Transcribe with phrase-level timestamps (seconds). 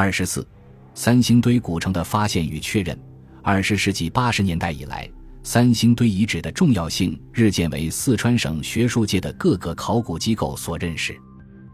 [0.00, 0.46] 二十四，
[0.94, 2.96] 三星堆古城的发现与确认。
[3.42, 5.10] 二十世纪八十年代以来，
[5.42, 11.20] 三星堆遗址的重要性日渐为四川省学术界的各个考古机构所认识。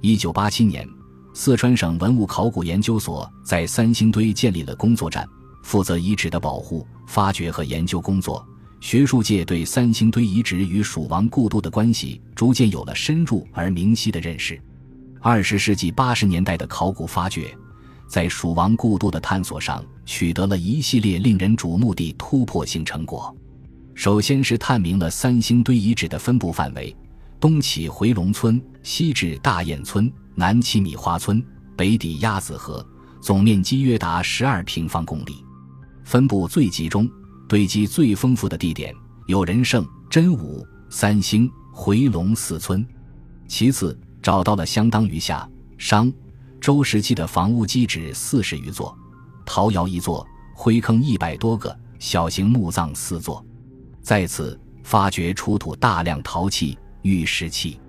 [0.00, 0.84] 一九八七年，
[1.32, 5.24] 四川省文物考古研究所在三星堆建立了工作站，
[5.62, 8.44] 负责遗址的保护、发掘和研究工作。
[8.80, 14.60] 学术界对三星堆遗址与蜀王故都的关系逐渐有了深入而明晰的认识。
[15.20, 17.56] 二十世纪八十年代的考古发掘，
[18.08, 23.36] 在蜀王故都的探索上取得了一系列令人瞩目的突破性成果。
[23.94, 26.96] 首先是探明了三星堆遗址的分布范围：
[27.38, 31.44] 东起回龙村，西至大雁村，南起米花村，
[31.76, 32.84] 北抵鸭子河，
[33.20, 35.44] 总面积约达十二平方公里，
[36.04, 37.08] 分布最集中。
[37.48, 38.94] 堆积最丰富的地点
[39.26, 42.86] 有仁圣、真武、三星、回龙四村。
[43.46, 46.12] 其次，找到了相当于夏、商、
[46.60, 48.96] 周时期的房屋基址四十余座，
[49.46, 53.44] 陶窑一座，灰坑一百多个，小型墓葬四座。
[54.02, 57.80] 在此发掘出土大量陶器、玉石器，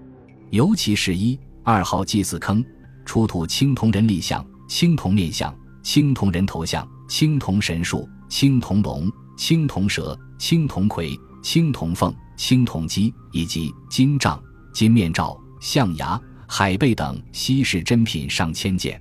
[0.49, 2.63] 尤其是一二号祭祀坑
[3.05, 9.11] 出土青铜人立像、青铜面像、青铜人头像、青铜神树、青铜龙。
[9.39, 14.37] 青铜蛇、青铜葵、青铜凤、青铜鸡，以及金杖、
[14.73, 16.19] 金面罩、象牙、
[16.51, 18.99] 海贝等稀世珍品上千件。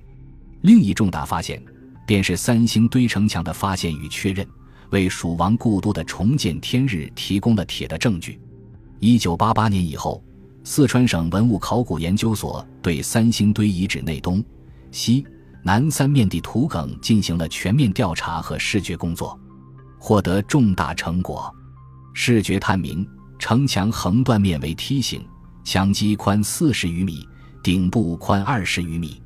[0.61, 1.59] 另一重大发现，
[2.05, 4.47] 便是三星堆城墙的发现与确认，
[4.91, 8.39] 为蜀王故都的重见天日提供了铁的证据。
[8.99, 10.23] 一九八八年以后，
[10.63, 14.43] 四川省文物考古研究所对三星堆遗址内东、
[14.91, 15.25] 西
[15.63, 19.37] 南三面的土埂进行了全面调查和视觉工作。
[19.97, 21.51] 获得重大成果，
[22.13, 23.05] 视觉探明
[23.39, 25.25] 城墙横断面为梯形，
[25.63, 27.27] 墙基宽四十余米，
[27.61, 29.21] 顶部宽二十余米，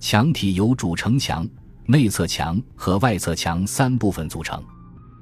[0.00, 1.48] 墙体由主城墙、
[1.86, 4.60] 内侧墙和外侧墙三部分组成。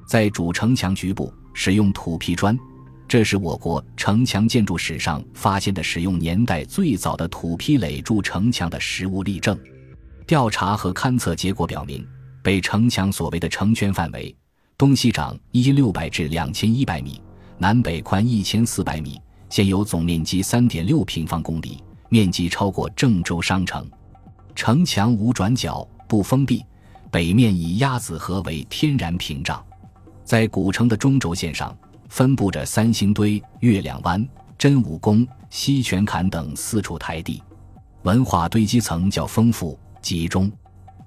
[0.07, 2.59] 在主城墙局部使用土坯砖，
[3.07, 9.59] 这是我国城墙建筑史上发现的使用年代最早的土坯垒筑城墙的实物例证。
[10.27, 12.07] 调查和勘测结果表明，
[12.43, 14.35] 北城墙所谓的城圈范围。
[14.79, 17.21] 东西长一六百至两千一百米，
[17.59, 19.21] 南北宽一千四百米，
[19.51, 23.89] 现有总面积三点六平方公里，面积超过郑州商城。
[24.55, 26.65] 城墙无转角，不封闭，
[27.11, 29.63] 北面以鸭子河为天然屏障。
[30.25, 31.77] 在古城的中轴线上，
[32.09, 34.27] 分布着三星堆、月亮湾、
[34.59, 37.43] 真武宫、西泉坎等四处台地，
[38.03, 40.51] 文化堆积层较丰富集中。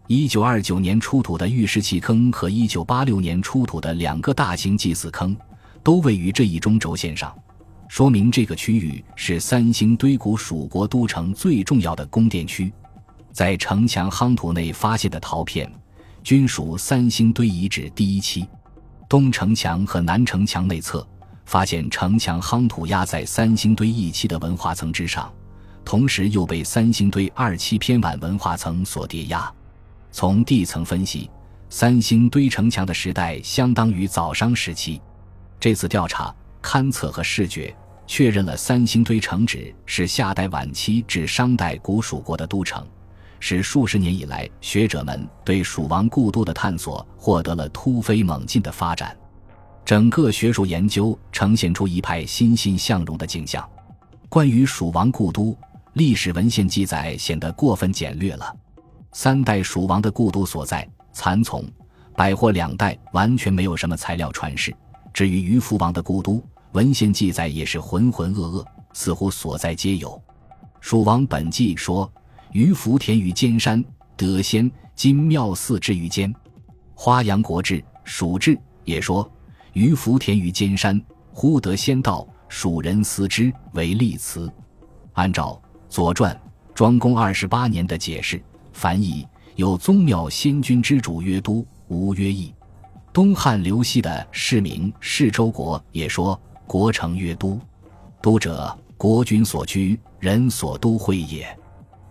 [0.07, 5.35] 一九二九年出土的玉石器坑和一九八六年出土的两个大型祭祀坑，
[5.83, 7.35] 都位于这一中轴线上，
[7.89, 12.71] 说明这个区域是三星堆古蜀国都城最重要的宫殿区。
[13.33, 15.69] 在城墙夯土内发现的陶片，
[16.23, 18.47] 均属三星堆遗址第一期。
[19.09, 21.05] 东城墙和南城墙内侧
[21.45, 25.33] 发现城墙夯土压在三星堆一期的文化层之上，
[25.83, 29.51] 同时又被三星堆二期偏晚文化层所叠压。
[30.11, 31.27] 从地层分析，
[31.71, 35.01] 三星堆城墙的时代相当于早商时期。
[35.59, 37.75] 这次调查、勘测和视觉
[38.05, 42.85] 确认了三星堆城址是夏代晚期至商代古蜀国的都城，
[43.39, 49.15] 使数十年以来学者们对蜀王故都的探索获得了突飞猛进的发展。
[49.85, 53.67] 整个学术研究呈现出一派欣欣向荣的景象。
[54.27, 55.57] 关于蜀王故都，
[55.93, 58.55] 历史文献记载显得过分简略了。
[59.13, 61.63] 三代蜀王的故都所在，蚕丛、
[62.15, 64.71] 百货两代完全没有什么材料传世。
[65.19, 66.41] 至于于福王的故都，
[66.71, 70.11] 文献记载也是浑浑噩噩，似乎所在皆有。
[70.79, 72.09] 《蜀王本纪》说
[72.55, 73.83] ：“于福田于尖山，
[74.15, 76.31] 得仙金庙寺之于坚。”
[76.95, 79.29] 《花阳国志·蜀志》也说
[79.75, 80.97] ：“于福田于尖山，
[81.33, 84.49] 忽得仙道，蜀人思之为立祠。”
[85.15, 85.61] 按照
[85.93, 86.33] 《左传》
[86.73, 88.41] 庄公二十八年的解释。
[88.71, 92.53] 翻译有宗庙先君之主曰都，无曰邑。
[93.19, 97.59] 东汉刘熙的世名世周国也说国城曰都，
[98.21, 101.45] 都者国君所居，人所都会也。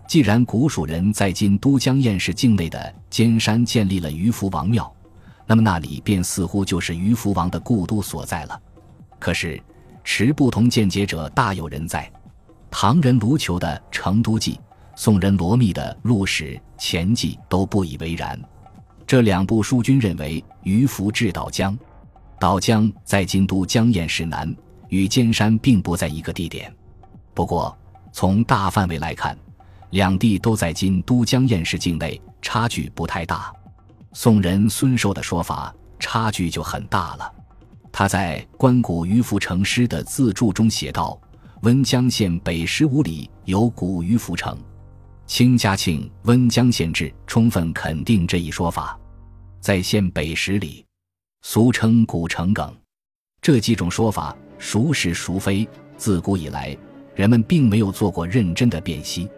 [0.07, 4.95] 既然古蜀人在今都江堰市境内的尖山建立了于福王庙，
[5.47, 8.61] 那么那里便似乎就是于福王的故都所在了。
[9.17, 9.59] 可是
[10.03, 12.07] 持不同见解者大有人在。
[12.69, 14.53] 唐人卢求的《成都记》。
[14.95, 18.39] 宋人罗密的《陆史前记》都不以为然，
[19.09, 21.75] 这两部书均认为于福至岛江，
[22.39, 24.55] 岛江在京都江堰市南，
[24.89, 26.71] 与尖山并不在一个地点。
[27.33, 27.75] 不过
[28.11, 29.35] 从大范围来看，
[29.89, 33.51] 两地都在今都江堰市境内，差距不太大。
[34.13, 37.33] 宋人孙寿的说法，差距就很大了。
[37.91, 41.19] 他在《关谷于福城诗》的自注中写道
[41.63, 44.55] ：“温江县北十五里有古于福城。”
[45.29, 48.99] 清嘉庆《温江县志》充分肯定这一说法。
[49.61, 50.83] 在县北十里，
[51.43, 52.73] 俗称古城埂。
[53.39, 55.69] 这几种说法，孰是孰非？
[55.97, 56.75] 自古以来，
[57.13, 59.29] 人们并没有做过认真的辨析。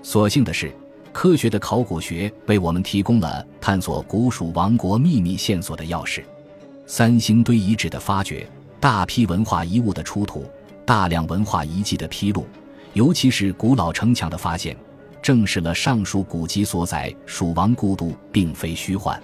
[0.00, 0.72] 所幸的是，
[1.12, 6.22] 科学的考古学为我们提供了探索古蜀王国秘密线索的钥匙。
[6.86, 8.48] 三星堆遗址的发掘，
[8.78, 10.48] 大批文化遗物的出土，
[10.86, 12.46] 大量文化遗迹的披露，
[12.92, 14.76] 尤其是古老城墙的发现。
[15.22, 19.22] 证实了上述古籍所载蜀王故都并非虚幻，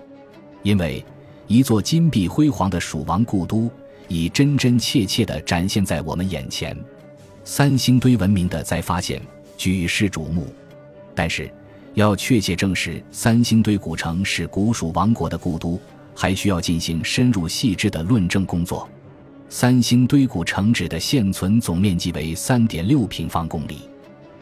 [0.63, 1.05] 因为
[1.49, 3.69] 一座金碧辉煌的蜀王故都
[4.07, 6.77] 已真真切切地展现在我们眼前。
[7.45, 9.21] 三星堆文明的再发现
[9.57, 10.47] 举世瞩目，
[11.15, 11.51] 但是
[11.95, 15.81] 要确切证实三星堆古城是古蜀王国的故都，
[16.15, 18.89] 还需要进行深入细致的论证工作。
[19.49, 23.89] 三星堆古城址的现存总面积为三点六平方公里。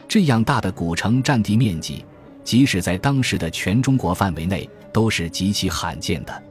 [0.07, 2.05] 这样大的古城占地面积，
[2.43, 6.43] 即使在当时的全中国范围内都是极其罕见的。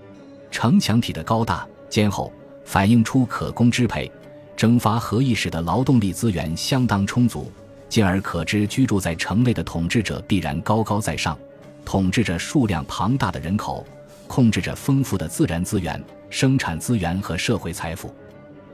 [0.51, 2.31] 城墙体的高大坚厚，
[2.65, 4.11] 反映出可供支配、
[4.55, 7.51] 征发和议使的劳动力资源相当充足，
[7.89, 11.37] 进而可知居住在城内的统治者必然高高在上，
[11.83, 13.87] 统治着数量庞大的人口，
[14.27, 18.15] 控制着丰富的自然资源、生产资源和社会财富。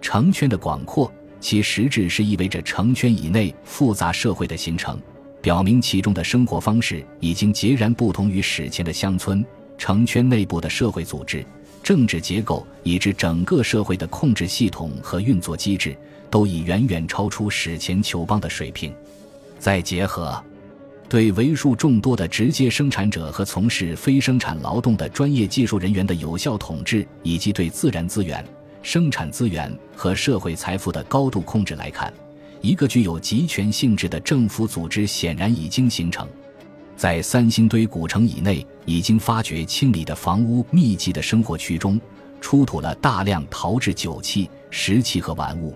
[0.00, 1.12] 城圈的广阔。
[1.42, 4.98] 其实质是意味着城圈以内复杂社会的形成，
[5.42, 9.44] 表明其中的生活方式已经截然不同于史前的乡村。
[9.76, 11.44] 城圈内部的社会组织、
[11.82, 15.96] 政治结构以至整个社会的控制系统和运作机制，
[16.30, 18.94] 都已远远超出史前酋邦的水平。
[19.58, 20.40] 再结合
[21.08, 28.44] 对为数众多的直接生产者和从事非生产劳动的专业技术人员的有效统治，以及对自然资源。
[28.82, 32.12] 生产资源和社会财富的高度控制来看，
[32.60, 36.28] 一个具有集权性质的政府组织显然已经形成。
[36.96, 42.00] 在三星堆古城以内已经发掘清理的房屋密集的生活区中，
[42.40, 45.74] 出土了大量陶制酒器、石器和玩物。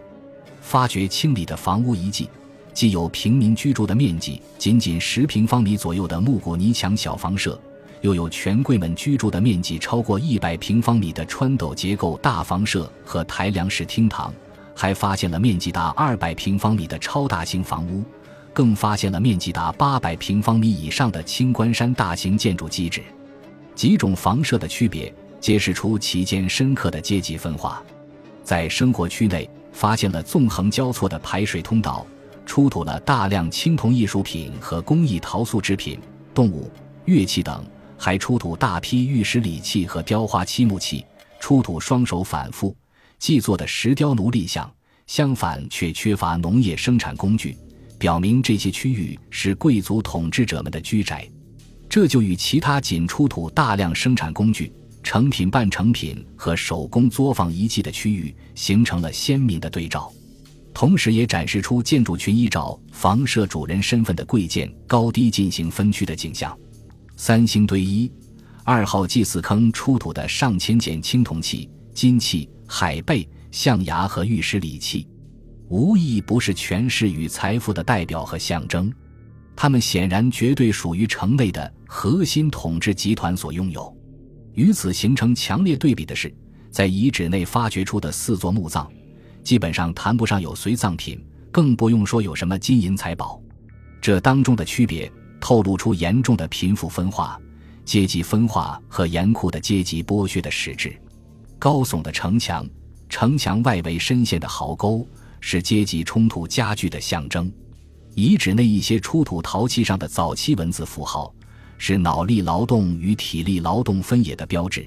[0.61, 2.29] 发掘清理的房屋遗迹，
[2.75, 7.59] 既有平民居住的面积仅仅十平方米左右的木骨泥墙小房舍。
[8.03, 14.33] 又有权贵们居住的面积超过一百平方米的穿斗结构大房舍和抬梁式厅堂，
[14.75, 18.05] 还发现了面积达二百平方米的超大型房屋，
[18.53, 23.03] 更发现了面积达八百平方米以上的青关山大型建筑基址。
[23.75, 27.83] 几种房舍的区别，揭示出其间深刻的阶级分化。
[28.43, 32.07] 在生活区内，发现了纵横交错的排水通道，
[32.45, 35.99] 出土了大量青铜艺术品和工艺陶塑制品、
[36.33, 36.71] 动物、
[37.07, 37.65] 乐器等。
[37.99, 41.05] 还出土大批玉石礼器和雕花漆木器，
[41.41, 42.77] 出土双手反复
[43.19, 44.71] 祭作的石雕奴隶像，
[45.07, 47.57] 相反却缺乏农业生产工具，
[47.99, 51.27] 表明这些区域是贵族统治者们的居宅。
[51.89, 54.73] 这就与其他仅出土大量生产工具、
[55.03, 60.13] 成品、半成品和手工作坊遗迹的区域形成了鲜明的对照，
[60.75, 66.55] 同时也展示出建筑群依照房舍主人身份的贵贱高低进行分区的景象。
[67.19, 68.13] 三星堆一、
[68.63, 75.09] 二号祭祀坑出土的上千件青铜器、金器、海贝、象牙和玉石礼器，
[75.69, 78.93] 无疑不是权势与财富的代表和象征，
[79.57, 83.97] 它们显然绝对属于城内的核心统治集团所拥有。
[84.53, 86.33] 与此形成强烈对比的是，
[86.71, 88.87] 在遗址内发掘出的四座墓葬，
[89.43, 91.19] 基本上谈不上有随葬品，
[91.51, 93.41] 更不用说有什么金银财宝。
[94.03, 95.11] 这当中的区别。
[95.47, 97.41] 透露出严重的贫富分化、
[97.85, 101.01] 阶级分化和严酷的阶级剥削的实质。
[101.57, 102.69] 高耸的城墙，
[103.09, 105.07] 城墙外围深陷的壕沟，
[105.39, 107.49] 是阶级冲突加剧的象征。
[108.17, 111.33] 遗址内一些出土陶器上的早期文字符号，
[111.79, 114.85] 是脑力劳动与体力劳动分野的标志。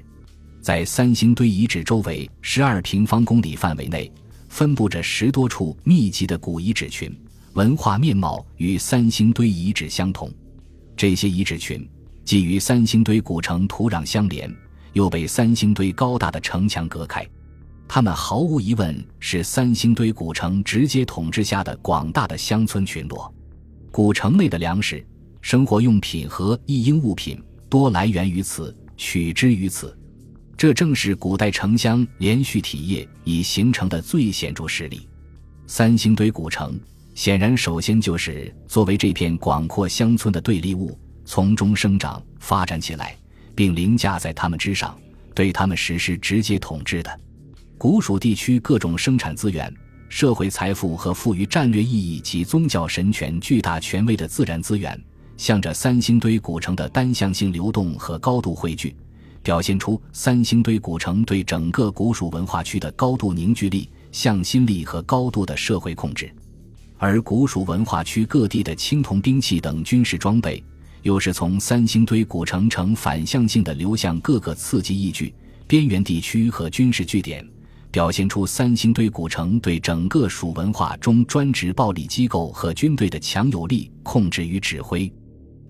[0.60, 4.12] 在三星堆遗址周围十二平方公里范围内，
[4.50, 7.10] 分布着十多处密集的古遗址群。
[7.54, 10.30] 文化面貌与三星堆遗址相同，
[11.00, 11.90] 这些遗址群
[12.26, 14.54] 既与三星堆古城土壤相连，
[14.92, 17.26] 又被三星堆高大的城墙隔开。
[17.88, 23.34] 它们毫无疑问是三星堆古城直接统治下的广大的乡村群落。
[23.92, 25.02] 古城内的粮食、
[25.40, 29.98] 生活用品和一应物品多来源于此，取之于此。
[30.58, 35.08] 这正是古代城乡连续体业已形成的最显著实例。
[35.66, 36.78] 三星堆古城。
[37.20, 43.14] 显然，首先就是作为这片广阔乡村的对立物，从中生长发展起来，
[43.54, 44.98] 并凌驾在他们之上，
[45.36, 47.20] 对他们实施直接统治的。
[47.78, 49.70] 古蜀地区各种生产资源、
[50.08, 54.98] 社会财富和富于战略意义及宗教神权巨大权威的自然资源，
[55.36, 58.96] 向着三星堆古城的单向性流动和高度汇聚，
[59.44, 66.34] 表现出三星堆古城对整个古蜀文化区的高度凝聚力、向心力和高度的社会控制。
[67.02, 70.62] 而古蜀文化区各地的青铜兵器等军事装备，
[71.02, 75.34] 又是从三星堆古城呈反向性的流向各个刺激依据、
[75.66, 77.48] 边缘地区和军事据点，
[77.90, 85.10] 表现出三星堆古城对整个蜀文化中专职暴力机构和军队的强有力控制与指挥。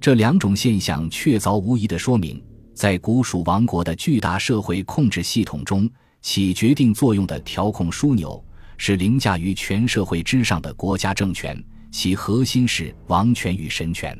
[0.01, 2.41] 这两种现象确凿无疑地说明，
[2.73, 5.87] 在古蜀王国的巨大社会控制系统中
[6.23, 8.43] 起决定作用的调控枢纽。
[8.81, 14.17] 是凌驾于全社会之上的国家政权，其核心是王权与神权。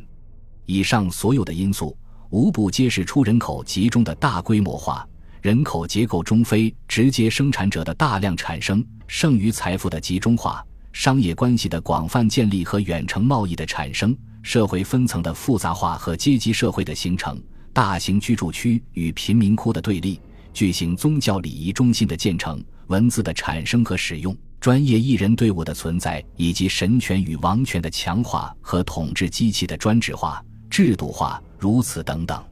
[0.65, 1.97] 以上所有的因素，
[2.29, 5.07] 无不揭示出人口集中的大规模化、
[5.41, 10.61] 人口结构中非直接生产者的大量产生、剩余财富的集中化、
[10.91, 20.19] 商业关系的广泛建立和远程贸易的产生、社会分层的复杂化和阶级社会的形成、大型居住区与贫民窟的对立、
[20.53, 24.35] 巨型宗教礼仪中心的建成、文字的产生和使用。
[24.59, 32.43] 专业艺人队伍的存在，以及神权与王权的强化和统治机器的专制化、制度化，如此等等，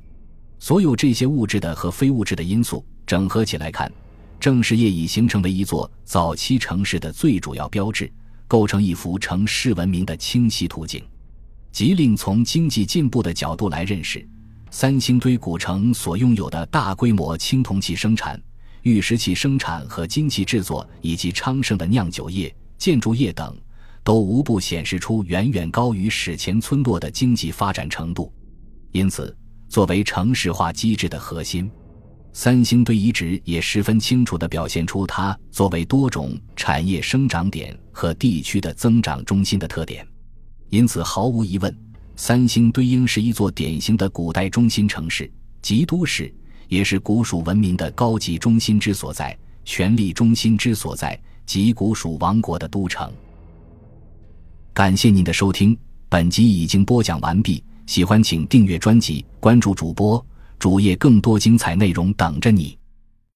[0.57, 3.91] 所有这些物质的和非物质的因素整合起来看，
[4.39, 8.09] 正是业已形成为一座早期城市的最主要标志，
[8.47, 11.03] 构成一幅城市文明的清晰图景。
[11.73, 14.25] 即令从经济进步的角度来认识，
[14.71, 18.41] 三星堆古城所拥有的大规模青铜器生产。
[18.87, 23.53] 玉石器生产和金器制作，以及昌盛的酿酒业、建筑业等，
[24.01, 28.31] 都无不显示出远远高于史前村落的经济发展程度。
[28.93, 29.35] 因此，
[29.67, 31.69] 作为城市化机制的核心，
[32.31, 40.07] 三星堆遗址也十分清楚地表现出它作为多种产业生长点和地区的增长中心的特点。
[40.69, 41.77] 因此，毫无疑问，
[42.15, 45.29] 三星堆应是一座典型的古代中心城市
[45.61, 46.33] 及都市。
[46.67, 53.11] 也是古蜀文明的高级中心之所在，权力中心之所在，及古蜀王国的都城。
[54.73, 57.63] 感谢您的收听，本集已经播讲完毕。
[57.87, 60.23] 喜欢请订阅专辑，关注主播
[60.59, 62.76] 主页，更多精彩内容等着你。